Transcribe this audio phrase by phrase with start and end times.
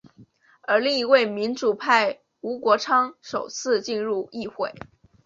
[0.63, 4.73] 而另一位民主派吴国昌首次进入议会。